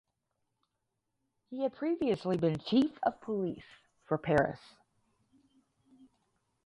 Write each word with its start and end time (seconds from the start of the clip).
He 1.51 1.61
had 1.61 1.75
previously 1.75 2.35
been 2.35 2.57
chief 2.57 2.89
of 3.03 3.21
police 3.21 3.63
for 4.07 4.17
Paris. 4.17 4.57